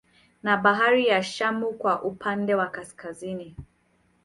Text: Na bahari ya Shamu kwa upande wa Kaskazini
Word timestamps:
Na 0.43 0.57
bahari 0.57 1.07
ya 1.07 1.23
Shamu 1.23 1.73
kwa 1.73 2.03
upande 2.03 2.55
wa 2.55 2.67
Kaskazini 2.69 3.55